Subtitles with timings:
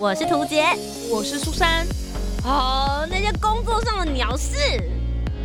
[0.00, 0.64] 我是涂杰，
[1.10, 1.84] 我是苏珊。
[2.44, 4.56] 哦，那些工作上的鸟事，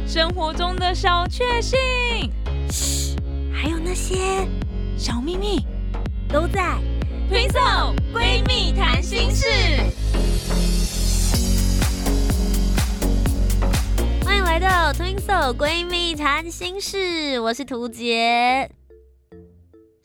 [0.06, 1.80] 生活中的小确幸，
[2.70, 3.16] 嘘，
[3.52, 4.48] 还有那些
[4.96, 5.66] 小秘密，
[6.30, 6.78] 都在
[7.32, 9.48] Twinkle 闺蜜谈心事。
[14.24, 18.70] 欢迎来到 Twinkle 闺蜜谈心事，我是涂杰。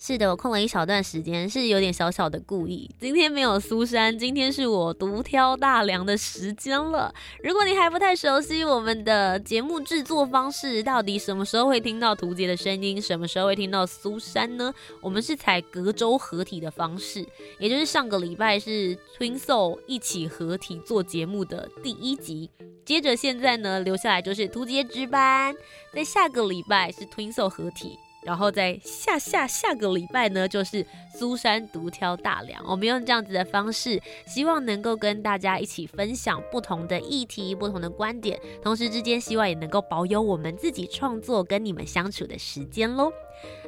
[0.01, 2.89] 是的，我空了一小段时间，是有点小小的故意。
[3.01, 7.13] 今天没有苏珊，今天是我独挑大梁的时间了。
[7.43, 14.73] 如果你还不太熟悉我们的节目制作方式，到底什么时候会听到图杰的声音，什么时候会听到苏珊呢？
[15.01, 17.27] 我们是采隔周合体的方式，
[17.59, 22.49] 也就是上个礼拜是 Twin Soul 一起合体做节目的第一集，
[22.85, 25.53] 接着现在呢留下来就是图杰值班，
[25.93, 27.99] 在下个礼拜是 Twin Soul 合体。
[28.29, 32.63] 然后在下下下个礼拜呢，就是苏珊独挑大梁。
[32.67, 43.11] 我们用这样子的方式，希望能够跟大家一起分享不同的议题、不同的观点，同时之间希望也能够保有我们自己创作跟你们相处的时间喽。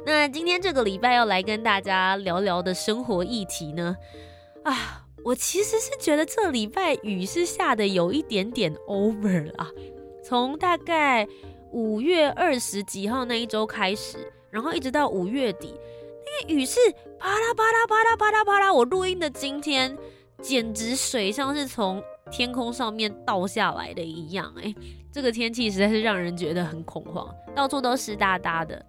[0.05, 3.97] 那今天这个礼拜要来跟大家聊聊的生活议题呢？
[4.63, 9.67] 啊，我其实是觉得这礼拜雨是下的有一点点 over 了，
[10.23, 11.27] 从大概
[11.71, 14.31] 五月二十几号那一周开始。
[14.51, 15.73] 然后一直到五月底，
[16.25, 16.79] 那个雨是
[17.17, 18.73] 啪啦啪啦啪啦啪啦啪啦。
[18.73, 19.97] 我录音的今天，
[20.41, 24.53] 简直水像是从天空上面倒下来的一样。
[24.61, 24.75] 哎，
[25.11, 28.85] 这个天气实在是让人觉得很恐慌，到处都湿哒哒的。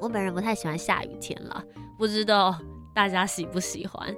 [0.00, 1.64] 我本人不太喜欢下雨天了，
[1.98, 2.54] 不知道
[2.94, 4.14] 大家喜不喜欢。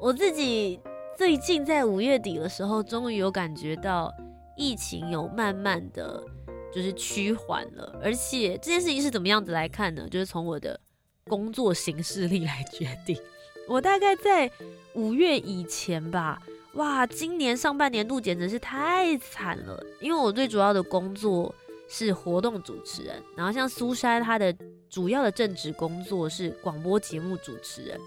[0.00, 0.80] 我自己
[1.16, 4.12] 最近在五月底的时候，终于有感觉到
[4.56, 6.24] 疫情有慢慢的。
[6.74, 10.06] 就是趋缓了，而且这件事情是怎么样子来看呢？
[10.10, 10.78] 就是从我的
[11.24, 13.18] 工作形式力来决定。
[13.66, 14.50] 我大概在
[14.94, 16.40] 五月以前吧，
[16.74, 21.54] 哇，今年上半年度简直是太惨了，因为我最主要的工作
[21.88, 24.54] 是活动主持人，然后像苏珊她的
[24.88, 28.00] 主要的正职工作是广播节目主持人。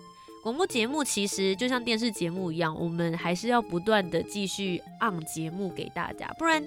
[0.43, 6.63] 广播节目其实就像电视节目一样，我们还是要不断的继续按节目给大家，不然。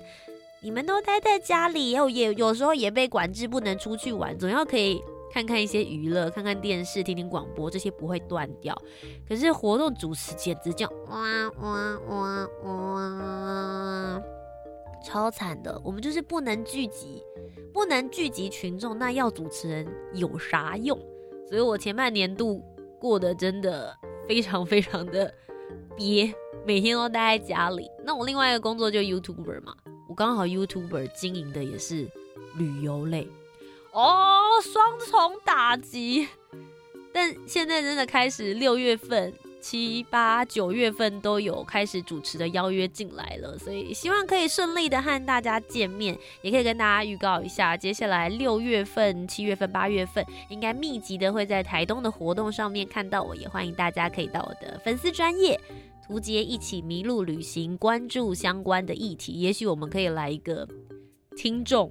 [0.64, 4.98] 你们都待在家里，后也有时候也被管制，不能出去玩，总要可以
[5.30, 8.74] 看看一些娱乐，看看电视，听听广播，这些不会断掉。
[9.28, 14.22] 可是活动主持简直叫哇哇哇哇，
[15.04, 15.78] 超惨的。
[15.84, 17.22] 我们就是不能聚集，
[17.74, 20.98] 不能聚集群众，那要主持人有啥用？
[21.46, 22.64] 所以我前半年度
[22.98, 23.94] 过得真的
[24.26, 25.30] 非常非常的
[25.94, 27.86] 憋，每天都待在家里。
[28.02, 29.74] 那我另外一个工作就 YouTuber 嘛。
[30.14, 32.08] 刚好 YouTuber 经营的也是
[32.56, 33.28] 旅游类
[33.92, 36.28] 哦，双重打击。
[37.12, 55.60] 但现在真的开始六月份、七八九月份都有开始主持的邀约进来了，所以希望可以顺利的和大家见面，也可以跟大家预告一下，接下来六月份、七月份、八月份应该密集的会在台东的活动上面看到我，也欢迎大家可以到我的粉丝专业。
[56.06, 60.68] 图杰一起迷路旅行，关注相关的议题，也许我们可以来一个
[61.34, 61.90] 听众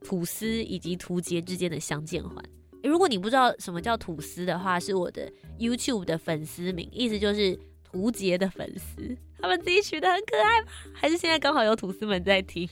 [0.00, 2.42] 吐司以及图杰之间的相见欢。
[2.82, 10.72] 如果你不知道什么叫吐司的话，是我的 YouTube 的粉丝名，意思就是图杰的粉丝，他们自己取的很可爱吧？
[10.94, 12.66] 还是现在刚好有吐司们在听？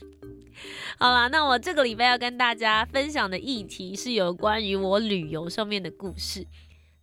[0.97, 6.47] 好啦，那我这个礼拜要跟大家分享的议题是有关于我旅游上面的故事。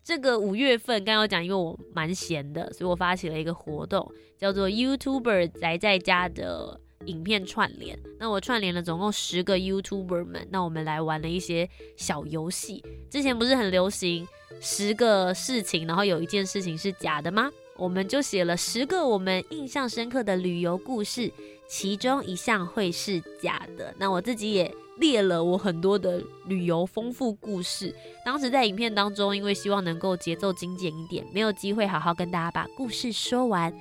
[0.04, 4.06] 这个五月份刚刚讲，因为我蛮闲的，所以我发起了一个活动，
[4.36, 7.98] 叫做 YouTuber 宅在家的影片串联。
[8.18, 11.66] 那我串联了总共十个 YouTuber 们，那我们来玩了一些
[11.96, 12.84] 小游戏。
[13.10, 14.28] 之前不是很流行
[14.60, 17.50] 十个事情，然后有一件事情是假的吗？
[17.76, 21.32] 我们就写了十个我们印象深刻的旅游故事，
[21.68, 23.94] 其中一项会是假的。
[23.98, 24.74] 那我自己也。
[24.98, 27.92] 列了我很多的旅游丰富故事，
[28.24, 33.74] 当时在影片当中，因为希望能够节奏精简一点，没有机会好好跟大家把故事说完，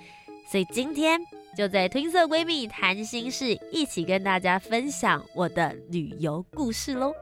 [0.50, 1.22] 所以今天
[1.56, 7.14] 就在褪色闺蜜谈心事，一起跟大家分享我的旅游故事喽。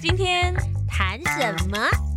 [0.00, 0.54] 今天
[0.88, 2.11] 谈什么？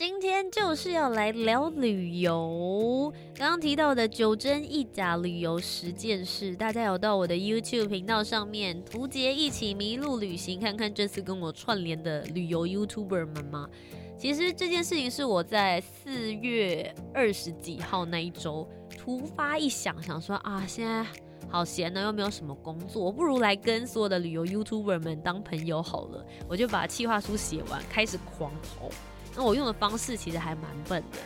[0.00, 3.12] 今天就是要来聊旅游。
[3.34, 13.68] 刚刚提到的九真一假旅游十件事，大家有到我的 YouTube 频道上面，图杰一起迷路旅行，看看这次跟我串联的旅游 YouTuber 们吗？
[14.16, 18.66] 其实这件事情是我在四月二十几号那一周
[18.96, 21.04] 突发一想，想说啊，现在
[21.50, 26.24] 好闲呢，又没有什么工作，不如来跟所有的旅游 YouTuber 们当朋友好了。
[26.48, 28.88] 我就把计划书写完，开始狂跑。
[29.36, 31.18] 那我用的方式其实还蛮笨的。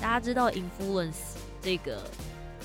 [0.00, 2.02] 大家知道 Influence 这个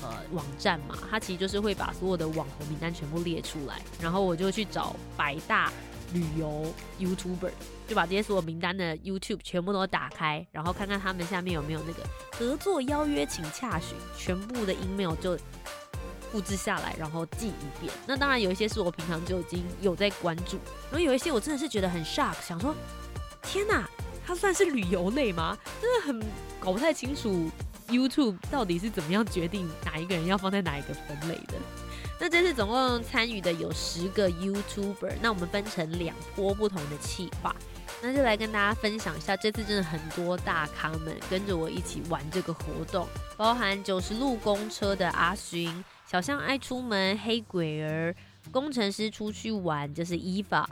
[0.00, 0.96] 呃网站嘛？
[1.10, 5.72] 它其实就是会把所有的网红名单全部列出来，然后我就去找百大
[6.12, 7.50] 旅游 YouTuber，
[7.88, 12.04] 就把这些所有名单的 YouTube 全部都打开，然后看看他们下面有没有那个
[12.38, 15.36] 合作邀约，请洽询，全部的 email 就
[16.30, 17.92] 复制下来，然后记一遍。
[18.06, 22.72] 那当然有一些是我平常就已经有在关注，然后有一些我真的是觉得很 shock，想说
[23.42, 23.88] 天哪！
[24.26, 25.56] 它算是旅游类吗？
[25.80, 26.26] 真的很
[26.58, 27.50] 搞不太清楚
[27.88, 31.54] YouTube 到底是怎么样决定哪一个人要放在哪一个分类的。
[32.18, 37.54] 那这次总共参与的有十个 YouTuber，那我们分成两波不同的企划，
[38.00, 39.36] 那就来跟大家分享一下。
[39.36, 43.06] 这次真的很多大咖们跟着我一起玩这个活动，
[43.36, 48.14] 包含九十路公车的阿勋、小象爱出门、黑鬼儿、
[48.50, 50.70] 工程师出去玩，就是伊法。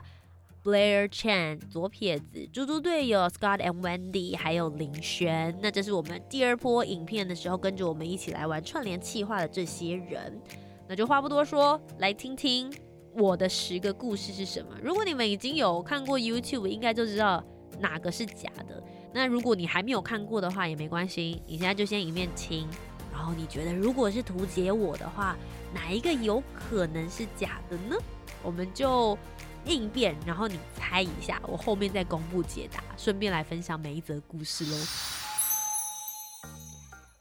[0.65, 5.59] Blair Chan 左撇子，猪猪队友 Scott and Wendy，还有林轩。
[5.61, 10.41] 那这是我们第二波影片的时候，跟着我们一起来玩串联企划的这些人。
[10.89, 12.73] 那就话不多说，来听听
[13.13, 14.69] 我的十个故事是什么。
[14.81, 17.43] 如果你们已经有看过 YouTube，应该就知道
[17.81, 18.81] 哪个是假的。
[19.13, 22.69] 那如果你还没有看过的话，也没关系，你现在就先一面听。
[23.13, 25.37] 然后你觉得如果是图解我的话，
[25.75, 27.97] 哪一个有可能是假的呢？
[28.45, 29.19] 我们就。
[29.65, 34.77] 应变，然后你猜一下，我后面再公布解答，顺便来分享每一则故事喽。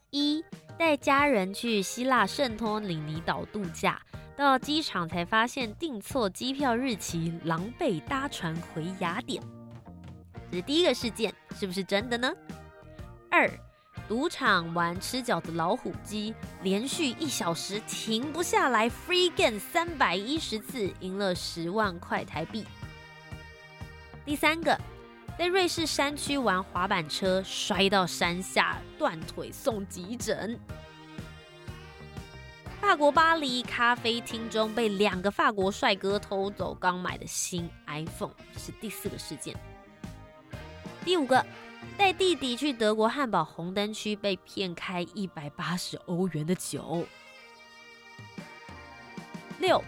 [0.10, 0.44] 一
[0.78, 4.02] 带家人去希腊圣托里尼岛度假，
[4.36, 9.42] 到机场才发现订错机票日期，狼狈搭船回雅典。
[10.50, 12.30] 这是第一个事件，是不是真的呢？
[13.30, 13.50] 二
[14.12, 22.66] 赌场玩吃饺子老虎机，连续一小时停不下来，free game 三百一十次，赢了十万块台币。
[24.26, 24.78] 第三个，
[25.40, 30.60] 在瑞士山区玩滑板车，摔到山下断腿送急诊。
[32.82, 39.56] 法国巴黎咖啡厅中被两个法国帅哥偷走刚买的新 iPhone，是第四个事件。
[41.06, 41.46] 第五个。
[41.98, 47.06] 带弟弟去德国汉堡红灯区被骗开一百八十欧元的酒。
[49.60, 49.84] 六，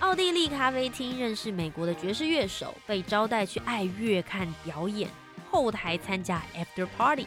[0.00, 5.10] 奥地利咖啡厅认识美国的爵士乐手，被招待去爱乐看表演，
[5.50, 7.26] 后台参加 after party。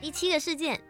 [0.00, 0.80] 第七个事件，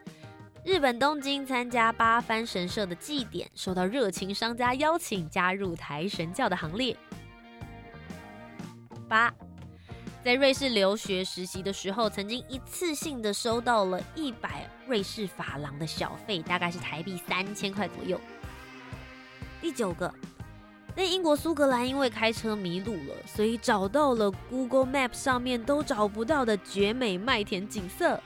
[0.65, 6.97] 日本东京参加八幡神社的祭典，受到热情商家邀请加入台神教的行列。
[9.09, 9.33] 八。
[10.23, 18.21] 在瑞士留学实习的时候，曾经一次性的收到了一百瑞士法郎的小费，大概是台币三千块左右。
[19.63, 20.13] 第九个，
[20.95, 28.21] 在英国苏格兰，因为开车迷路了，所以找到了 Google Map 上面都找不到的绝美麦田景色。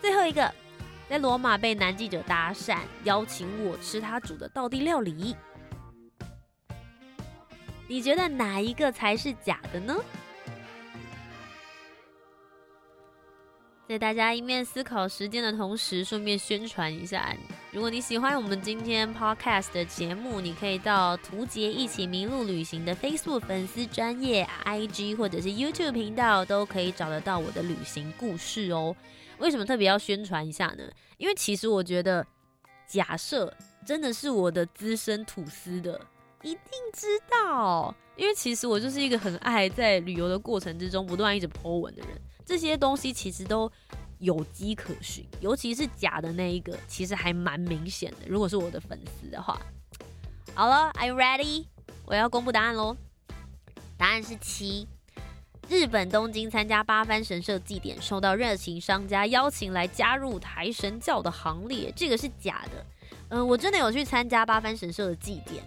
[0.00, 0.52] 最后一个，
[1.08, 5.36] 在罗马被男记者搭讪，邀请我吃他煮的道地料理。
[7.88, 9.96] 你觉得哪一个才是假的呢？
[13.88, 17.34] 在大家一面思考时间的同时，顺便宣传一下：
[17.72, 28.94] 如果你喜欢我们今天 podcast 的节目，你可以到图杰一起迷路旅行的 Facebook 粉丝专业、IG 或者是 YouTube 频道，都可以找得到我的旅行故事哦。
[29.38, 30.84] 为什么特别要宣传一下呢？
[31.16, 32.26] 因为其实我觉得，
[32.86, 33.50] 假设
[33.86, 35.98] 真的是我的资深吐司的。
[36.42, 42.10] 一定知道，因为其实我就是一个很爱在旅游的过程之中不断一直 po 文的人。
[42.46, 43.70] 这些东西其实都
[44.18, 48.18] 有迹可循，尤其是假的那一个，其实还蛮明显的。
[48.26, 49.60] 如果是我的粉丝的话，
[50.54, 51.66] 好了，Are you ready？
[52.06, 52.96] 我要公布答案喽。
[53.96, 54.86] 答案是七。
[55.68, 62.86] 日本东京参加八幡神社祭典，受到热情商家邀请来加入台神教的行列，这个是假的。
[63.28, 65.62] 嗯，我真的有去参加八幡神社的祭典。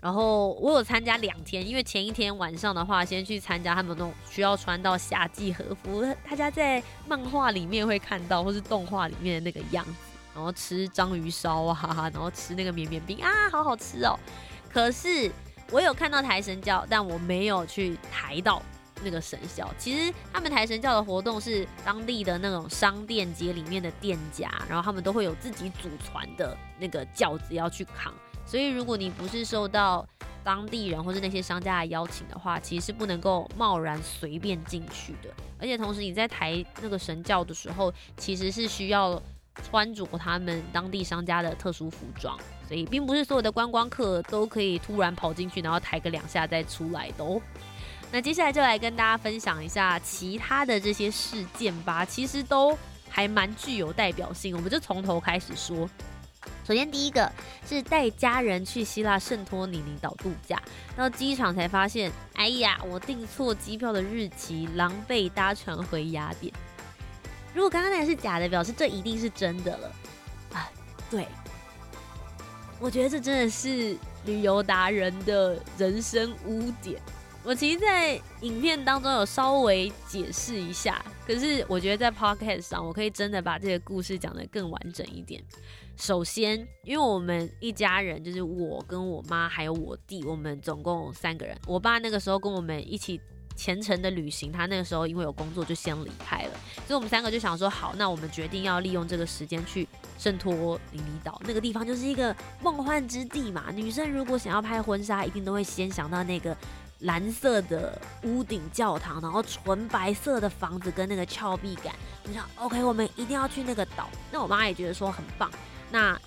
[0.00, 9.92] 然后我有参加两天，因为前一天晚上的话，先去参加他们那种需要穿到夏季和服，大家在漫画里面会看到，或是动画里面的那个样子。
[10.34, 14.16] 然后吃章鱼烧啊，然后吃那个绵绵冰啊，好好吃哦。
[14.72, 15.28] 可是
[15.72, 18.62] 我有看到台神教，但我没有去抬到
[19.02, 19.68] 那个神教。
[19.76, 28.14] 其实他们台神教的活动是当地的那种商店街里面的店家，然后他们都会有自己祖传的那个轿子要去扛。
[28.48, 30.08] 所以，如果你不是受到
[30.42, 35.28] 当地人或是那些商家的邀请的话，其实是不能够贸然随便进去的。
[35.60, 39.22] 而且，同时你在抬那个神教的时候，其实是需要
[39.62, 42.38] 穿着他们当地商家的特殊服装。
[42.66, 47.38] 所以，并不是所有的观光客都可以突然跑进去，然后抬个两下再出来的哦。
[48.10, 52.74] 那接下来就来跟大家分享一下其他的这些事件吧，其实都
[53.10, 54.56] 还蛮具有代表性。
[54.56, 55.86] 我们就从头开始说。
[56.68, 57.32] 首先，第一个
[57.66, 60.62] 是带家人去希腊圣托里尼岛度假，
[60.94, 66.52] 到机场才发现，哎呀，我订错机票的日期，狼狈搭船回雅典。
[67.54, 69.90] 如果刚刚那个是假的，表示这一定是真的了
[70.52, 70.70] 啊！
[71.10, 71.26] 对，
[72.78, 73.96] 我觉得这真的是
[74.26, 77.00] 旅游达人的人生污点。
[77.44, 85.44] 我其实，在影片当中有稍微解释一下，可是我觉得在 podcast 上，我可以真的把这个故事讲得更完整一点。
[85.94, 91.54] 首先，因为我们一家人就是我跟我妈还有我弟，我们总共三个人。
[91.66, 93.20] 我爸那个时候跟我们一起
[93.54, 96.52] 虔诚的旅行，他那个时候因为有工作就先离开了，
[96.86, 99.86] 所以我们三个就想说，好，那我们决定要利用这个时间去
[100.18, 103.66] 圣托里尼岛那个地方，就是一个梦幻之地嘛。
[103.74, 106.56] 女生如果想要拍婚纱，一定都会先想到那个。
[107.00, 111.94] 蓝色的屋顶教堂，然后纯白色的房子跟那个峭壁感，
[112.26, 114.08] 我想，OK，我们一定要去那个岛。
[114.32, 115.50] 那我妈也觉得说很棒。
[115.90, 116.20] 那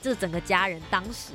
[0.00, 1.32] 这整个家人当时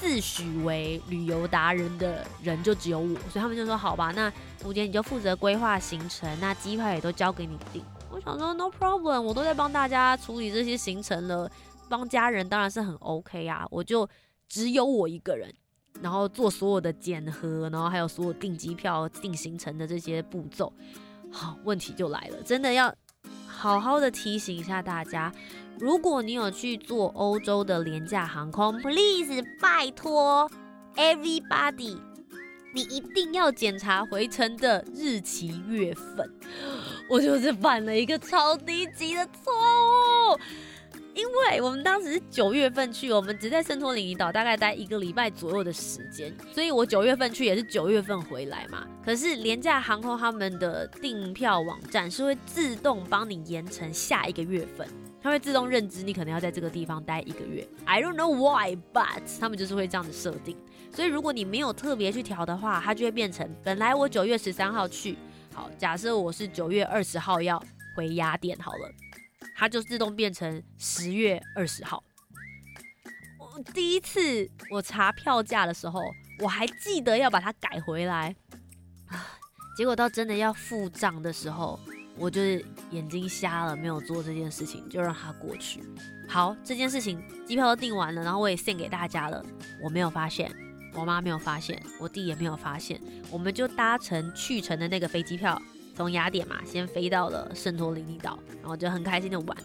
[0.00, 4.32] 自诩为旅游达人的人就只有我，所以他们就说好吧，那
[4.64, 7.84] 吴姐你就负责规划行程，那机票也都交给你订。
[8.10, 11.50] 我想说 No problem，我都在帮大家处理这些行程了，
[11.88, 14.08] 帮家人当然是很 OK 啊，我就
[14.48, 15.54] 只有我一个人。
[16.00, 20.72] 然后做所有的检核，然后还有所有订机票、订行程的这些步骤，
[21.30, 22.94] 好，问题就来了，真的要
[23.46, 25.32] 好好的提醒一下大家，
[25.78, 30.48] 如果你有去做欧洲的廉价航空，please 拜托
[30.94, 31.98] everybody，
[32.74, 36.30] 你一定要检查回程的日期月份，
[37.10, 40.38] 我就是犯了一个超低级的错误。
[41.18, 48.86] 因为我们当时是九月份去，我们只在圣托里尼岛大概待一个礼拜左右的时间，所以我九月份去也是九月份回来嘛。
[49.04, 54.86] 可是廉价航空他们的订票网站是会自动帮你延成下一个月份，
[55.20, 57.66] 它会自动认知你可能要在这个地方待一个月。
[57.84, 60.56] I don't know why, but 他们就是会这样子设定。
[60.94, 65.18] 所以如果你没有特别去调的话，它就会变成本来我九月十三号去，
[65.52, 67.60] 好，假设我是九月二十号要
[67.96, 69.07] 回雅典好了。
[69.58, 72.00] 它就自动变成十月二十号。
[73.40, 76.00] 我第一次我查票价的时候，
[76.38, 78.36] 我还记得要把它改回来。
[79.76, 81.76] 结果到真的要付账的时候，
[82.16, 85.82] 我就是眼睛瞎了，没有做这件事情，就让它过去。
[86.28, 89.44] 好，这件事情机票都订完了，然后我也献给大家了，
[89.82, 90.54] 我没有发现，
[90.94, 95.60] 我妈没有发现，我弟也没有发现，我们就搭乘去程的那个飞机票。
[95.98, 99.56] 从雅典嘛，先飞到了圣托里尼岛，然后就很开心的玩。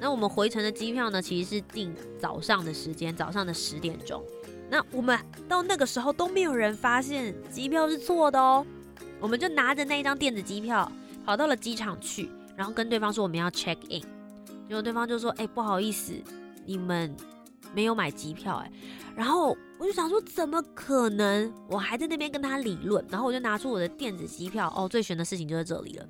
[0.00, 4.24] 那我们回程的机票呢，其实是订早上的时间，早上的十点钟。
[4.70, 8.64] 那我们到那个时候都没有人发现机票是错的哦。
[9.20, 10.90] 我们就拿着那一张电子机票
[11.26, 14.00] 跑到了机场去，然后跟对方说我们要 check in，
[14.66, 16.14] 结果对方就说：“哎，不好意思，
[16.64, 17.14] 你们。”
[17.74, 18.70] 没有买机票哎，
[19.16, 21.52] 然后我就想说，怎么可能？
[21.68, 26.06] 我还在那边跟他理论，然后我就拿出我的电子机票哦，最悬的事情就在这里了。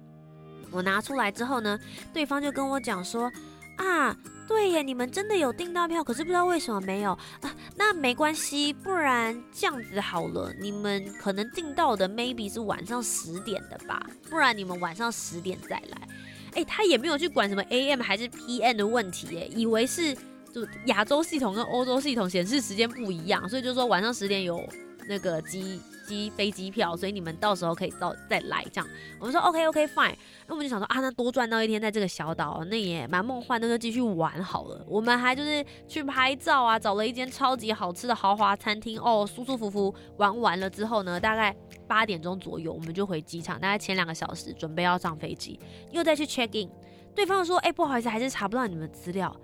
[0.71, 1.79] 我拿出来之后呢，
[2.13, 3.31] 对方就跟我讲说
[3.77, 4.17] 啊，
[4.47, 7.55] 对耶，你们真的有订到票，可是不知道为什么没有啊。
[7.77, 16.09] 那没关系，不然这样子好了，你们可能订到的 maybe 是晚上十点的吧，不然你们晚上十点再来。
[16.55, 20.17] 哎，他也没有去管什么 AM 还是 PM 的问题耶，以为是。
[20.55, 24.63] 就亚洲系统跟欧洲系统显示时间不一样，所以就说晚上十点有
[25.09, 28.89] 那个机机飞机票，所以你们到时候可以到再来这样。
[29.19, 30.15] 我们说 OK OK fine，
[30.47, 34.85] 那我们就想说啊，那多赚到一天在这个小岛，那也蛮梦幻，那就继续玩好了。
[34.89, 41.55] 我们还就是去拍照啊，找了一间超级好吃的豪华餐厅哦，舒舒服服玩完了之后呢，大概
[41.89, 45.59] 八点钟左右我们就回机场，大概前两个小时准备要上飞机，
[45.91, 46.71] 又再去 check in，
[47.15, 49.35] 对方说哎不好意思，还是查不到你们资料。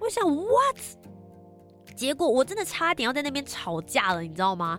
[0.00, 0.76] 我想 what？
[1.94, 4.78] 结果我真的差点要在那边吵架了，你知道吗？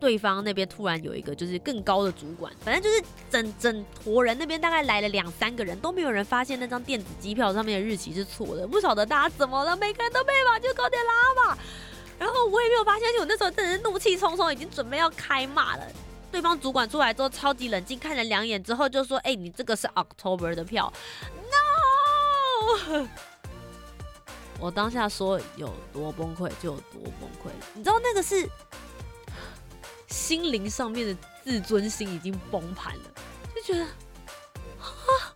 [0.00, 8.66] 对方那边突然有一个就是更高的主管，反正就是整整坨人那边大概来了两三个人，都没有人发现那张电子机票上面的日期是错的。
[8.66, 11.58] 不晓得大家怎么了，每个人都被把就高点拉吧。
[12.18, 15.86] 然后我也没有发现，而且我那时候真的是怒气冲冲，已经准备要开骂了。
[16.32, 20.92] 对方主管出来之后超级冷静，看了两眼之后就说：“哎，你这个是 October 的票
[22.90, 23.06] ，no。”
[24.62, 28.48] 我当下说有多崩溃就有多崩溃，你知道那个是
[30.06, 33.02] 心灵上面的自尊心已经崩盘了，
[33.56, 35.34] 就觉得啊，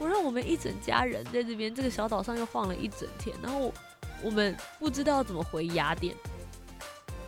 [0.00, 3.72] 我让我们一整家人在这边这个小岛上又晃了一整天，然后
[4.24, 6.12] 我们不知道怎么回雅典，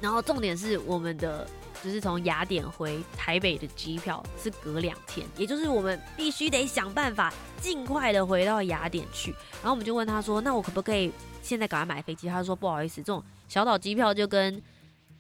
[0.00, 1.48] 然后重点是我们的
[1.82, 9.30] 就是从雅典回台北的机票是隔两天，也就是我们必须得想办法尽快的回到雅典去。
[9.62, 11.10] 然后我们就问他说：“那我可不可以
[11.42, 14.62] 现在赶快买飞机？”他说：“不好意思，这种小岛机票就跟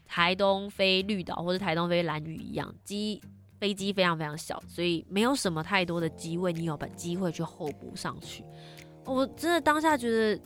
[0.06, 3.20] 台东飞绿岛或者台东飞蓝屿一样，机
[3.60, 8.44] 飞机非常非常小，所以没有什么太多的机位，你有把机会去候补上去。”
[9.04, 10.38] 我真的当下觉得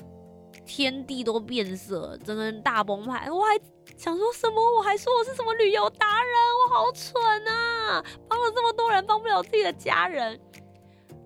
[0.64, 3.30] 天地都变色，整个人大崩盘。
[3.30, 3.58] 我还
[3.96, 4.78] 想说什么？
[4.78, 6.32] 我还说我是什么旅游达人？
[6.64, 7.14] 我好蠢
[7.48, 8.04] 啊！
[8.28, 10.40] 帮了这么多人，帮不了自己的家人。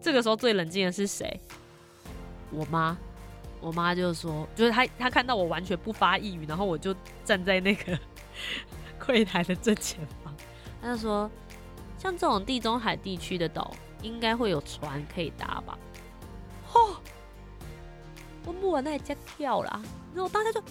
[0.01, 1.41] 这个时候最冷静的是谁？
[2.51, 2.97] 我妈。
[3.59, 7.99] 我妈就说，就是她，她看到我完全不发一语，然后我就站在那个
[9.05, 10.33] 柜台的正前方，
[10.81, 11.29] 她就说，
[11.99, 15.77] 像这种地中海地区的岛，应该会有船可以搭吧？
[18.47, 19.83] 我不玩那也加跳啦，
[20.15, 20.63] 然后当下就，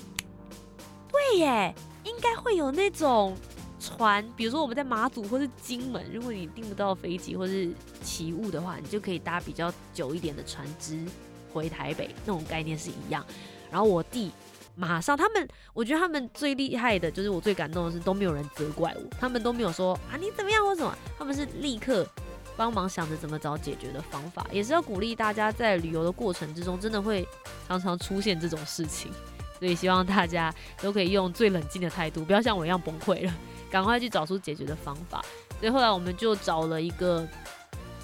[1.11, 3.35] 对耶，应该会有那种
[3.79, 7.69] 船，比如说我们在马祖或是金门，如果你订不到飞机或是
[8.01, 11.05] 起雾的话，你就可以搭比较久一点的船只
[11.53, 13.23] 回台北，那种概念是一样。
[13.69, 14.31] 然后我弟
[14.75, 22.07] 马上，他们我觉得他们最厉害的就是我最感动的是都没有人责怪我，他们都没有说啊你怎么样或什么，他们是立刻。
[22.57, 27.27] 帮忙想着怎么找解决的方法，也是要鼓励大家在旅游的过程之中，真的会
[27.67, 29.11] 常常出现这种事情，
[29.59, 33.33] 所以希望大家都可以用最冷静的态度，不要像我一样崩溃了，
[33.69, 35.23] 赶快去找出解决的方法。
[35.59, 37.27] 所以后来我们就找了一个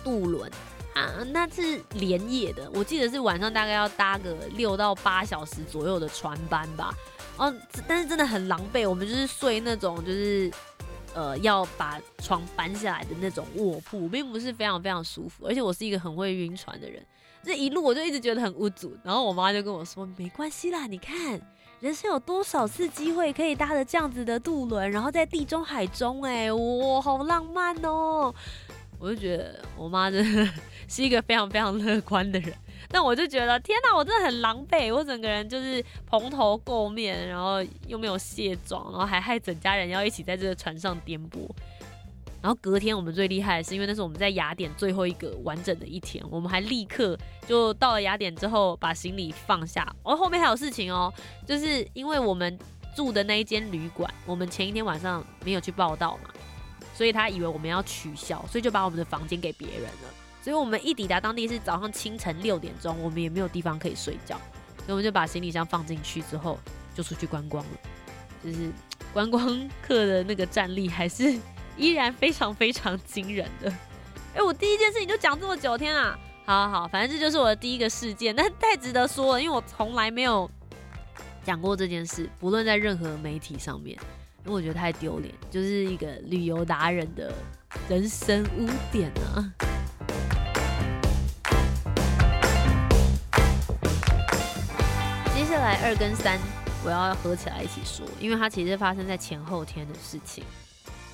[0.03, 0.51] 渡轮
[0.93, 6.93] 啊，那是连夜的，我记得是晚上大概要搭个六到八小时左右的船班吧。
[7.37, 7.53] 哦，
[7.87, 10.51] 但是真的很狼狈，我们就是睡那种就是。
[11.13, 17.05] 呃，要把床搬下来的那种卧铺，并不是非常非常舒服，而且我是一个很会晕船的人，
[17.43, 18.95] 这一路我就一直觉得很无助。
[19.03, 21.41] 然后我妈就跟我说：“没关系啦，你看
[21.79, 28.33] 人生有多少次机会可以搭着这样子的渡轮，然后在地中海中，哎，哇，好浪漫哦！”
[28.99, 30.51] 我就觉得我妈真的
[30.91, 32.53] 是一个非常非常乐观的人。
[32.89, 41.49] 但我就觉得天哪，我真的很狼狈，我整个人就是蓬头垢面，然后又没有卸妆，然后还害整家人要一起在这个船上颠簸。
[42.41, 49.87] 然后隔天我们最厉害的是，因为那是我们在雅典最后一个完整的一天，我们还立刻就到了雅典之后把行李放下。
[50.03, 51.13] 哦，后面还有事情哦，
[51.45, 52.59] 就是因为我们
[52.95, 56.31] 住的那一间旅馆，我们前一天晚上没有去报道嘛，
[56.93, 60.20] 所以他以为我们要取消，所以就把我们的房间给别人了。
[60.41, 64.35] 所以我们一抵达当地是早上清晨六点钟，我们也没有地方可以睡觉，
[64.77, 66.57] 所以我们就把行李箱放进去之后
[66.95, 67.71] 就出去观光了。
[68.43, 68.71] 就是
[69.13, 71.37] 观光客的那个战力还是
[71.77, 73.71] 依然非常非常惊人的。
[74.33, 76.17] 哎，我第一件事情就讲这么久天啊！
[76.43, 80.49] 好好好，反正这就是我的第一个事件，但太值得说了，因为我从来没有
[81.43, 83.95] 讲过这件事，不论在任何媒体上面，
[84.43, 87.31] 因为我觉得太丢脸，就是一个旅游达人的
[87.87, 89.53] 人生污点啊。
[95.61, 96.39] 来二跟三，
[96.83, 100.43] 我要合起来一起说，因为它其实发生在前后天的事情。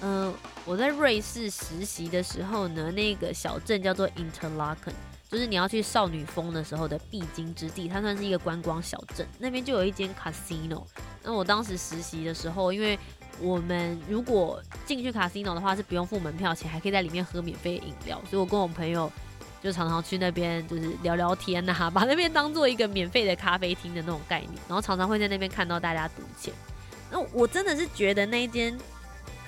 [0.02, 0.34] 嗯，
[0.64, 4.94] 我在瑞士实习的时候呢，那个小镇叫做 Interlaken，
[5.30, 9.28] 就是你要去少女峰的时候的必经之地，它算是一个观光小镇。
[9.38, 10.84] 那边就有一间 casino。
[11.24, 12.98] 那我当时实习的时候，因为
[13.42, 19.12] 我们如果进去 casino 的话是不用付门票钱，还可以在里面喝免费饮料，所以我跟我朋友。
[19.62, 26.54] 就常常去那边，就是聊聊天呐， 把那边当做一个免费的咖啡厅的那种概念，然后常常会在那边看到大家赌钱。
[27.12, 28.78] 那我真的是觉得那一间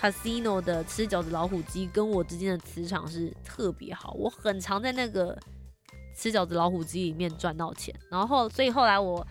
[0.02, 5.38] casino 的吃饺子老虎机跟我之间的磁场是特别好，我很常在那个
[6.17, 7.93] 吃饺子老虎机里面赚到钱。
[8.10, 9.26] 然后，所以后来我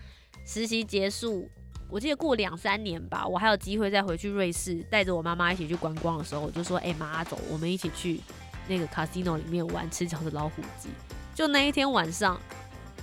[0.45, 1.49] 实习结束，
[1.89, 8.21] 我记得过两三年吧，我还有机会再回去瑞士，带着我妈妈一起去观光的时候，我就说：“哎妈，走，我们一起去。”
[8.69, 10.89] 那个 casino 里面玩吃饺子老虎机，
[11.33, 12.39] 就那一天晚上，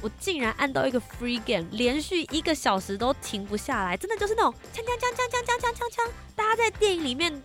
[0.01, 7.43] 我竟然按到一个 free game，连续一个小时都停不下来，真的就是那种锵锵锵锵锵锵锵锵锵，大家在电影里面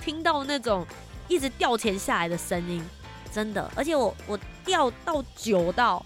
[0.00, 0.84] 听到那种
[1.28, 2.84] 一直掉钱下来的声音，
[3.32, 6.04] 真的，而且我我掉到九到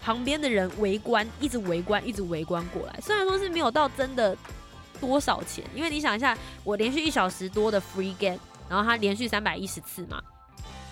[0.00, 4.34] 旁边的人围观，一直围观，一直围观过来，虽然说是没有到真的
[4.98, 10.22] 多少钱，因为你想一下，我连续一小时多的 free game，然后它连续三百一十次嘛。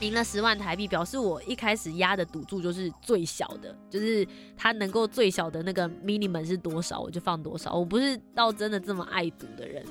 [0.00, 4.26] 赢了十万台币，表示我一开始压的赌注就是最小的，就是
[4.57, 7.72] 它能够最小的那个 minimum 是多少，我就放多少。
[7.72, 9.83] 我不是到真的这么爱赌的人，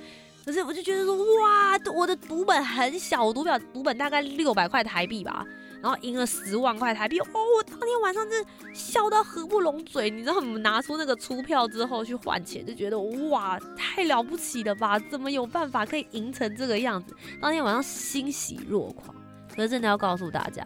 [0.45, 5.43] 可是我就觉得说，哇，我的赌本很小，我赌表赌本大概六百块台币吧，
[5.81, 7.19] 然后赢了十万块台币。
[7.19, 7.25] 哦，
[7.57, 10.11] 我当天晚上真笑到合不拢嘴。
[10.11, 14.99] 你知道，我们拿出那个出票之后去换钱，就觉得哇，太了不起了吧？
[14.99, 17.15] 怎么有办法可以赢成这个样子？
[17.41, 19.15] 当天晚上欣喜若狂。
[19.55, 20.65] 可是真的要告诉大家，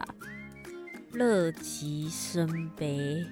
[1.12, 3.24] 乐极生悲。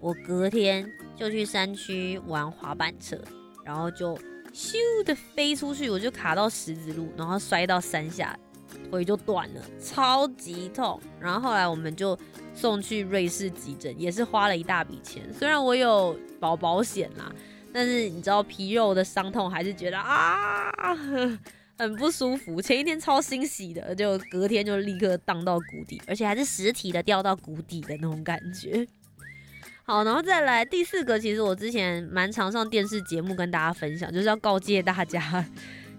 [0.00, 3.16] 我隔天就去山区玩滑板车，
[3.64, 4.18] 然后就
[4.52, 8.36] 咻的飞出去，我就卡到石子路，然后摔到山下，
[8.90, 11.00] 腿就断了，超级痛。
[11.20, 12.18] 然后后来我们就
[12.54, 15.22] 送去瑞士急诊，也是花了一大笔钱。
[15.32, 17.32] 虽然我有保保险啦，
[17.72, 20.72] 但是你知道皮肉的伤痛还是觉得啊
[21.82, 22.62] 很不舒服。
[22.62, 28.86] 前一天超欣喜的，就隔天就立刻荡到谷底，而且还是实体的掉到谷底的那种感觉。
[29.84, 35.44] 好，然后再来第四个，其实我之前蛮常上电视节目跟大家分享，就是要告诫大家，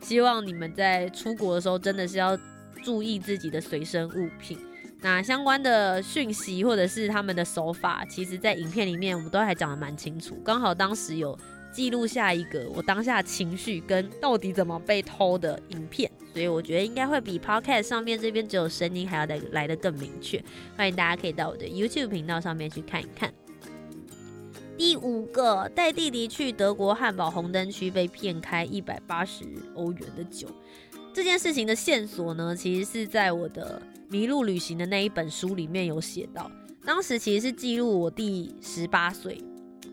[0.01, 2.37] 希望你们在出国的时候真的是要
[2.81, 4.57] 注意自己的随身物品。
[5.01, 10.41] 那相关的讯息或者是他们的手法，其实在影片里面我们都还讲的蛮清楚。
[10.45, 11.37] 刚好当时有
[11.73, 20.41] 记录下一个我当下情绪跟到底怎么被偷的影片，所以我觉得应该会比 Podcast 上面这边只有声音还要来来的更明确。
[20.77, 23.33] 欢迎大家可以到我的 YouTube 频道上面去看一看。
[24.77, 29.43] 第五个，带弟弟去德国汉堡红灯区被骗开一百八十
[29.75, 30.47] 欧元的酒，
[31.13, 36.51] 这件事情的线索呢，其实是在我的迷路旅行的那一本书里面有写到。
[36.85, 39.41] 当时其实是记录我弟十八岁，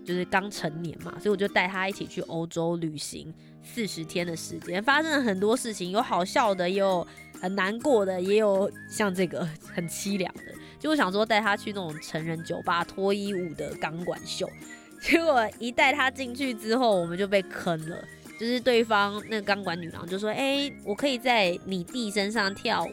[0.04, 3.32] 就是刚成年嘛，所以我就带他一起去欧洲旅行
[3.62, 7.06] 四十天的时间，发生了很多事情，有好笑的，也有
[7.40, 10.42] 很难过的，也有像这个 很凄凉的。
[10.78, 14.48] 就我想说带他去那种成人酒吧脱衣舞的钢管秀，
[15.02, 18.02] 结果一带他进去之后，我们就被坑了。
[18.38, 22.88] 就是对方那个钢管女郎就说：“哎，我可以在你弟身上跳舞，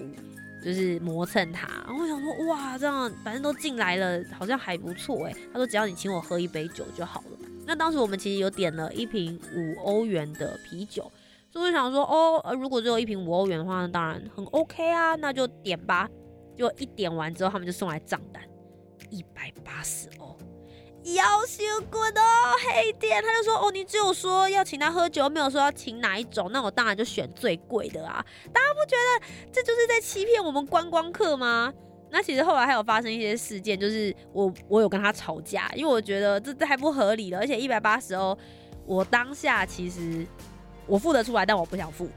[0.64, 11.12] 就是磨蹭他。”然后我想说：“哇，这样反正都进来了，好像还不错哎。”他说：“只要你请我喝一杯酒就好了。”那当时我们其实有点了一瓶五欧元的啤酒，
[11.52, 16.10] 所以我想说：“哦，如果只有一瓶五欧元的话，那当然很 OK 啊，那就点吧。”
[16.58, 18.42] 就一点完之后，他们就送来账单，
[19.12, 20.36] 一百八十欧，
[21.04, 23.22] 要求滚哦，黑店。
[23.24, 31.74] 他就说：“哦，你只有说要请他喝酒，没有说要请哪一种，那我当然就选最贵的啊。”大家不觉得这就是在欺骗我们观光客吗？
[32.10, 38.38] 那其实后来还有发生一些事件，就是我我有跟他吵架，因为我觉得这这还不合理了，而且一百八十欧，
[38.86, 40.26] 我当下其实
[40.86, 42.10] 我付得出来，但我不想付。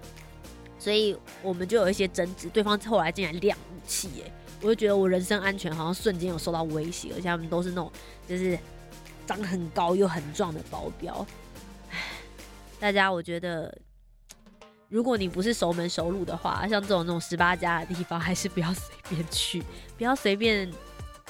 [0.78, 7.90] 所以我们就有一些争执，对方后来竟然亮武器，耶，我就觉得我人身安全好像瞬间有受到威胁，而且他们都是那种
[8.28, 8.58] 就是
[9.26, 11.26] 长很高又很壮的保镖。
[12.78, 13.74] 大家我觉得，
[14.88, 19.62] 如果你不是熟门熟路的话，像这种那种十八家的地方，还是不要随便去，
[19.96, 20.70] 不要随便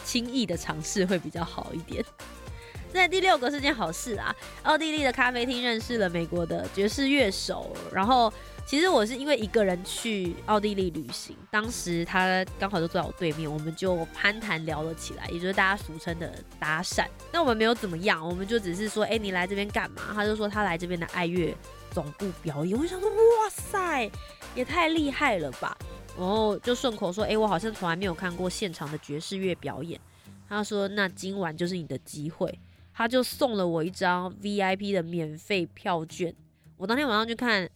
[0.04, 2.04] 轻易的尝试会比较好一点。
[2.92, 8.32] 在第六个是件好事啊，奥地利的咖啡厅认识了美国的爵士乐手，然后。
[8.70, 17.04] 其实我是因为一个人去奥地利旅行，当时他刚好就坐在我对面，我们就攀谈聊了起来，也就是大家俗称的搭讪。
[17.32, 20.12] 那我们没有怎么样，我们就只是说，哎，你来这边干嘛？
[20.14, 21.52] 他就说他来这边的爱乐
[21.90, 22.78] 总部表演。
[22.78, 24.08] 我想说，哇塞，
[24.54, 25.76] 也太厉害了吧！
[26.16, 30.00] 然后就顺口说，哎，我好像从来没有看过现场的爵士乐表演。
[30.48, 32.56] 他说，那今晚就是你的机会。
[32.94, 36.32] 他就送了我一张 VIP 的免费票券，
[36.76, 37.68] 我当天晚上去看。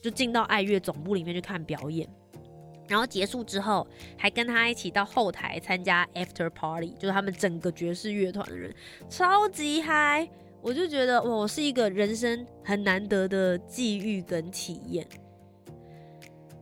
[0.00, 2.08] 就进到爱乐总部里面去看表演，
[2.88, 3.86] 然后结束之后
[4.16, 8.74] 还跟他一起到后台参加 after party，就是他们整个爵士乐团的人，
[9.08, 10.28] 超级嗨！
[10.62, 15.06] 我就觉得，我是一个人生很难得的际遇跟体验。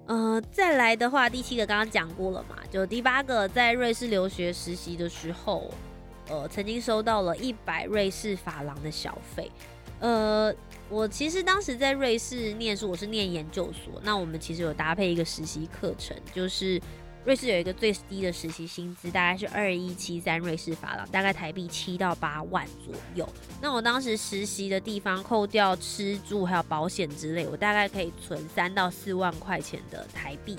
[0.07, 5.69] 呃，再来的话，第七个刚刚讲过了嘛，就第八个在瑞士留学实习的时候，
[6.29, 9.51] 呃，曾经收到了一百瑞士法郎的小费，
[10.01, 10.55] 呃。
[10.91, 14.01] 我其实当时在瑞士念书，我是念研究所。
[14.03, 16.81] 那我们其实有搭配一个实习课程，就是
[17.27, 23.29] 瑞士有一个最低的实习薪资，大概是二一七三瑞士法郎，大概台币七到八万左右。
[23.61, 30.57] 那我当时实习的地方扣掉吃住还有保险之类，我大概可以存三到四万块钱的台币。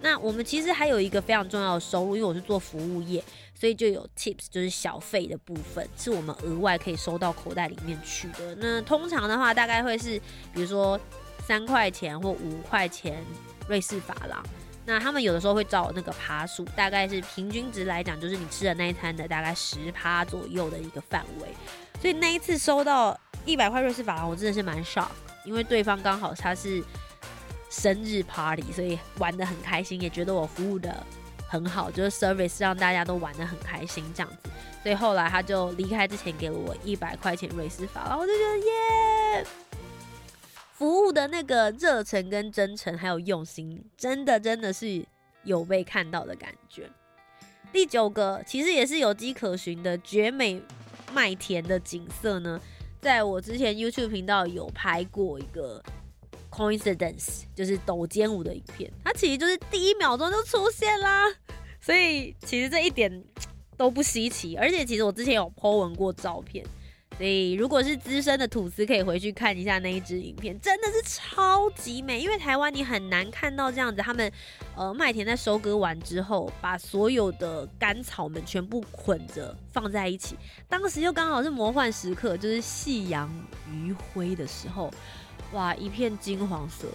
[0.00, 3.22] 那我们其实还有一个非常重要的收入，因为我是做服务业。
[3.62, 8.56] 所以就有 tips，就是小费的部分，是我们额外可以收到口袋里面去的。
[8.56, 10.18] 那通常的话，大概会是
[10.52, 10.98] 比如说
[11.46, 13.24] 三块钱或五块钱
[13.68, 14.44] 瑞士法郎。
[14.84, 21.46] 那他们有的时候会找那个趴数，大概是平均值来讲，就是你吃的那一餐的大概十趴左右的一个范围。
[22.00, 25.06] 所以那一次收到一百块瑞士法郎，我真的是蛮 shock，
[25.44, 26.82] 因为对方刚好他是
[27.70, 31.06] 生日 party，所以玩的很开心，也觉得我服务的。
[31.52, 34.48] 很好，就是 service 让大家都玩的很开心这样子。
[34.82, 39.46] 所以后来他就离开之前给了我一百块钱瑞士法郎，我就觉得耶，
[40.72, 45.04] 服务的那个热忱跟真诚还有用心，真的真的是
[45.44, 46.88] 有被看到的感觉。
[47.70, 50.62] 第九个其实也是有迹可循的绝美
[51.12, 52.58] 麦田的景色呢，
[52.98, 55.82] 在我之前 YouTube 频道有拍过一个
[56.52, 61.24] coincidence，就是抖肩舞的影片，它其实就是第一秒钟就出现啦，
[61.80, 63.24] 所以其实这一点。
[63.74, 66.64] 都不稀奇，而且其实我之前有 po 文过照片，
[67.16, 72.20] 所以如果是资深的吐司，可以回去看一下那一支影片，真的是超级美。
[72.20, 74.30] 因为台湾你很难看到这样子，他们
[74.76, 80.36] 呃麦田在收割完之后，把所有的干草们全部捆着放在一起，
[80.68, 83.28] 当时又刚好是魔幻时刻，就是夕阳
[83.72, 84.92] 余晖的时候，
[85.52, 86.86] 哇，一片金黄色，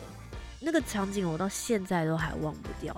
[0.60, 2.96] 那个场景我到现在都还忘不掉，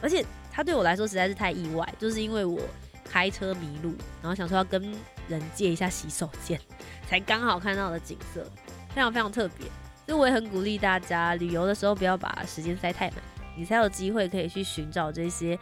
[0.00, 2.60] 而且它对我来说实在是太意外，就是因为我。
[3.06, 4.82] 开车迷路，然后想说要跟
[5.28, 6.58] 人借一下洗手间，
[7.06, 8.50] 才刚好看到的景色，
[8.88, 9.66] 非常非常特别。
[10.06, 13.18] 所以我也很鼓励大家，旅游的时候不要把时间塞太满，
[13.56, 15.56] 你才有机会可以去寻找这些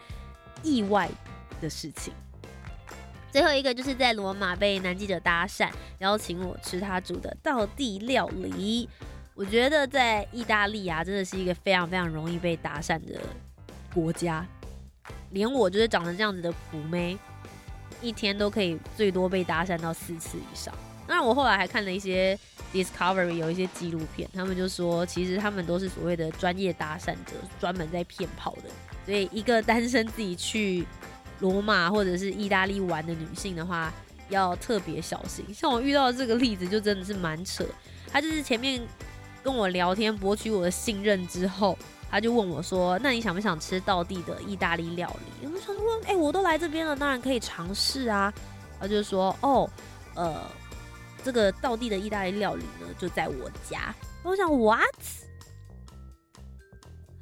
[0.63, 1.07] 意外
[1.61, 2.11] 的事情。
[3.33, 5.67] 最后一个就是在罗马被男记者搭讪，
[5.97, 8.87] 邀请我吃他煮的道地料理。
[9.33, 13.19] 我觉得在意大利啊，真的是一个非常非常容易被搭讪的
[13.91, 14.45] 国家，
[15.31, 17.17] 连我就是长得这样子的普妹。
[18.03, 20.71] 一天都可以最多被搭讪到四次以上。
[21.07, 22.37] 当然，我后来还看了一些
[22.71, 28.69] Discovery 有一些纪录片，他们就说，其实他们都是所谓的专业搭讪者，专门在骗炮的。
[29.07, 30.85] 所以，一个单身自己去
[31.43, 33.91] 罗马或者是意大利玩的女性的话，
[34.29, 35.45] 要特别小心。
[35.53, 37.65] 像我遇到的这个例子，就真的是蛮扯。
[38.09, 38.81] 他就是前面
[39.43, 41.77] 跟我聊天，博取我的信任之后。
[42.09, 45.09] 他就问我说：“那你想不想吃道地的意大利料
[45.41, 48.31] 理？”我想说：“哎，我都来这边了，当然可以尝试啊。”
[48.79, 49.67] 他就说：“哦，
[50.13, 50.43] 呃，
[51.23, 54.95] 这个道地的意大利料理呢，就在我家。”我想：“What？”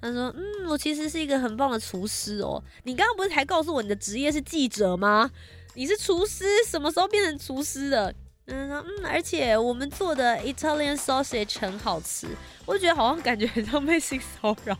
[0.02, 2.62] 他说：“嗯，我其实是一个很棒的厨师哦。
[2.84, 5.30] 你刚刚不是才告诉我你的职业是记者吗？
[5.76, 8.14] 你是厨师，什么时候变成厨师的？”
[8.48, 12.28] 嗯嗯，而且我们做的 Italian sausage 很好吃，
[12.66, 14.76] 我觉得好像感觉很像 被性骚扰。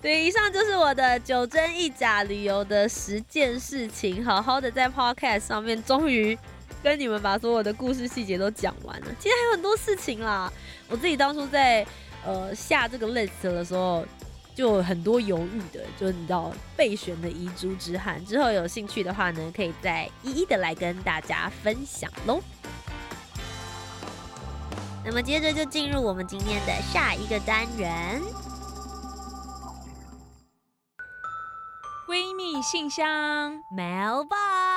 [0.00, 6.36] 对，以上就是我的九真一假旅游的十件事情，好好的在 Podcast 上面终于
[6.82, 9.06] 跟你们把所有的故事细节都讲完了。
[9.20, 10.50] 其实还有很多事情啦，
[10.88, 11.86] 我自己当初在
[12.28, 14.04] 呃下这个 list 的时候。
[14.54, 18.26] 就很多犹豫的，就你知道备选的遗珠之憾。
[18.26, 22.40] 之后有兴趣的话呢，可以再一一的来跟大家分享喽。
[25.04, 28.20] 那么接着就进入我们今天的下一个单元——
[32.10, 34.67] 闺蜜信箱 （Mailbox）。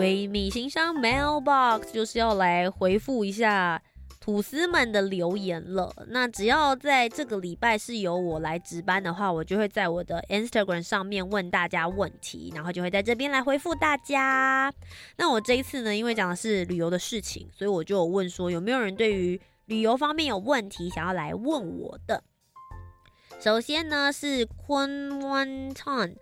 [0.00, 3.82] 闺蜜信箱 （Mailbox） 就是要来回复一下。
[4.18, 14.72] 吐司们的留言了，那只要在这个礼拜是由我来值班的话，我就会在我的 Instagram 上面问大家问题，然后就会在这边来回复大家。
[15.16, 22.22] 那我这一次呢，因为讲的是旅游的事情，所以我就有问说有没有人对于旅游方面有问题想要来问我的。
[23.40, 26.14] 首先呢是坤 One Ton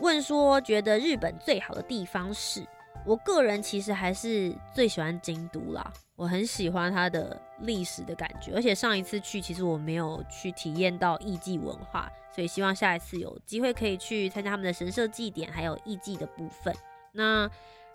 [0.00, 2.62] 问说，觉得日本最好的地方是。
[3.06, 16.74] 我个人其实还是最喜欢京都啦，我很喜欢它的历史的感觉，而且上一次去其实我没有去体验到艺伎文化，所以希望下一次有机会可以去参加他们的神社祭典，还有艺伎的部分。
[17.12, 17.48] 那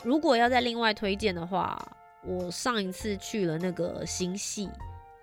[0.04, 1.78] 如果要再另外推荐的话，
[2.24, 4.70] 我上一次去了那个新系，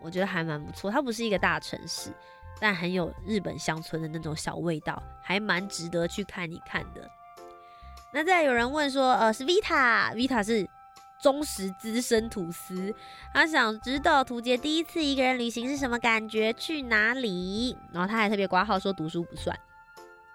[0.01, 2.11] 我觉得还蛮不错，它不是一个大城市，
[2.59, 7.09] 但很有日本乡村的那种小味道，还蛮值得去看一看的。
[8.13, 10.67] 那再有人问说，呃，是 Vita，Vita 是
[11.21, 12.95] 忠实资深吐司，
[13.33, 17.77] 他想知道图杰第一次一个人旅行是什么感觉，去哪里？
[17.93, 19.59] 然后他还特别挂号说读书不算。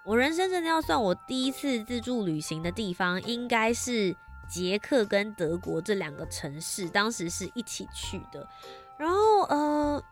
[0.04, 4.14] 我人生真的要算我第一次自助旅行的地方，应该是
[4.48, 8.46] 捷克跟德国这两个城市，当时是一起去的。
[8.98, 10.02] 然后呃，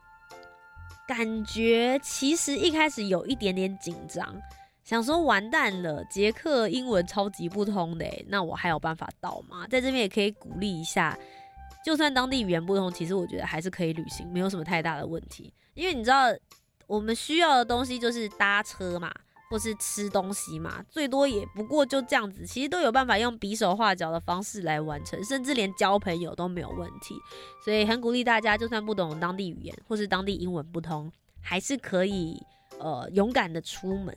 [1.06, 4.34] 感觉其实一开始有一点点紧张。
[4.90, 9.64] 想说完蛋了，捷克英文超级不通的，那我还有办法到吗？
[9.70, 11.16] 在这边也可以鼓励一下，
[11.84, 15.54] 就算当地语言不通，其实我觉得还是可以旅行，没有什么太大的问题。
[15.74, 16.24] 因为你知道，
[16.88, 19.12] 我们需要的东西就是搭车嘛，
[19.48, 27.14] 或是吃东西嘛，最多也不过就这样子，其实都有办法用比手画脚的方式来完成，甚至连交朋友都没有问题。
[27.64, 31.08] 所以很鼓励大家，就算不懂当地语言或是当地英文不通。
[31.40, 32.42] 还是可以
[32.80, 34.12] 呃勇敢的出门。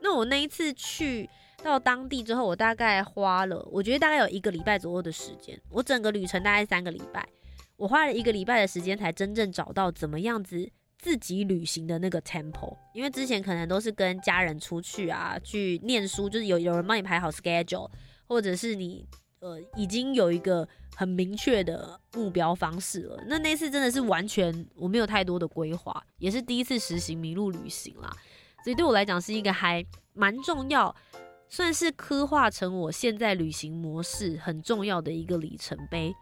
[0.00, 1.28] 那我那一次去
[1.62, 5.60] 到当地之后，我大概花了，我觉得大概有一个礼拜左右的时间。
[5.70, 7.28] 我整个旅程大概三个礼拜，
[7.76, 12.76] 我花了一个礼拜的时间才真正找到怎么样子自己旅行的那个 tempo。
[12.94, 17.90] 因为之前可能都是跟家人出去啊，去念书，就是有有人帮你排好 schedule，
[18.26, 19.04] 或者是你
[19.40, 23.22] 呃已经有一个很明确的目标方式了。
[23.26, 28.16] 那那次真的是完全我没有太多的规划，也是第一次实行迷路旅行啦。
[28.62, 30.94] 所以对我来讲是一个还蛮重要，
[31.48, 36.14] 算是刻画成我现在旅行模式很重要的一个里程碑。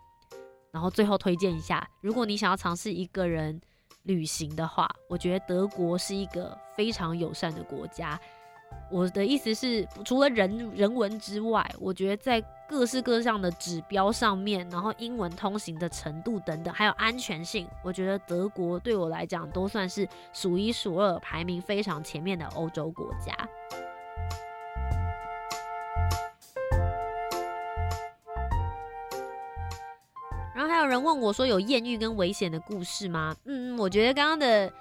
[0.71, 3.59] 然后最后推荐一下，如果你想要尝试一个人
[4.03, 8.21] 旅行的话，我觉得德国是一个非常友善的国家。
[8.91, 23.33] 我的意思是，除了人人文之外，我觉得在各式各样的指标上面，然后英文通行的程度等等，还有安全性，我觉得德国对我来讲都算是数一数二、排名非常前面的欧洲国家。
[30.55, 33.37] 然后还有人问我说，有艳遇跟危险的故事吗？
[33.45, 34.73] 嗯，我觉得刚刚的。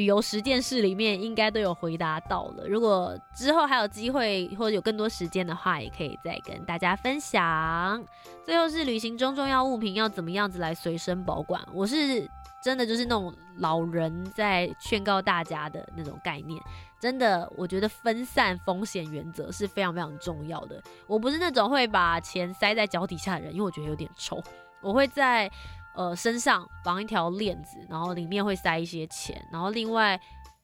[0.00, 2.66] 旅游十件事里面应该都有回答到了。
[2.66, 8.02] 如果之后还有机会或者有更多时间的话，也可以再跟大家分享。
[8.42, 11.62] 最后是旅行中重要物品要怎么样子来随身保管？
[11.74, 12.26] 我是
[12.64, 16.58] 真的就是那种老人在劝告大家的那种概念。
[16.98, 20.82] 真的，我觉得分散风险原则是非常非常重要的。
[21.06, 24.42] 我不是那种会把钱塞在脚底下的人，因为我觉得有点臭。
[24.80, 25.50] 我会在。
[25.94, 30.18] 呃，身上绑一条链子，然后里面会塞一些钱，然后另外，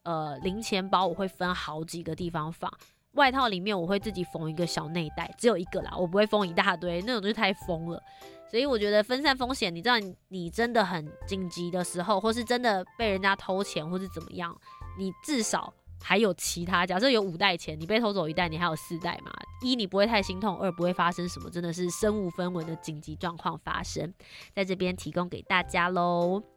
[0.05, 2.73] 呃，零钱包我会分好几个地方放。
[3.13, 8.03] 外套里面我会自己缝一个小内袋，只有一个啦，我不会封一大堆，那种就是太疯了。
[8.51, 9.95] 所以我觉得分散风险，你知道，
[10.29, 14.57] 你真的很紧急的时候，或是真的被人家偷钱，或是怎么样，
[14.99, 15.73] 你至少。
[16.03, 19.33] 还有其他，假设有五袋钱，你被偷走一袋，你还有四袋嘛？
[19.63, 24.13] 一你不会太心痛，二不会发生什么真的是身无分文的紧急状况发生，
[24.55, 26.56] 在这边提供给大家喽。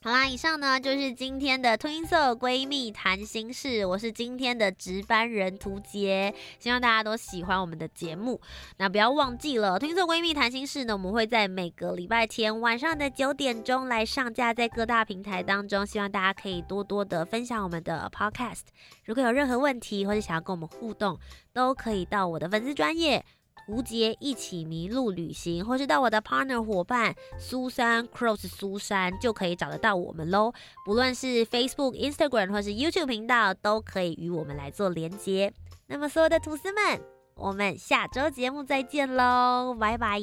[0.00, 8.40] 好啦，以上呢就是今天的吞色闺蜜谈心事，我是今天的值班人涂杰，希望大家都喜欢我们的节目。
[8.76, 18.66] 那不要忘记了，吞色闺蜜谈心事呢，我们会在每个礼拜天晚上的九点钟来上架在各大平台当中，希望大家可以多多的分享我们的 podcast。
[19.04, 21.18] 如果有任何问题或者想要跟我们互动，
[21.52, 23.24] 都可以到我的粉丝专业。
[23.68, 30.52] 吴杰一起迷路旅行，或是到我的 partner 伙伴苏珊 Cross 苏珊，就可以找得到我们喽。
[30.84, 35.52] 不论是 Facebook、Instagram 或是 YouTube 频道，都可以与我们来做连接。
[35.86, 37.00] 那么，所有的吐司们，
[37.36, 40.18] 我们下周节目再见喽，拜拜。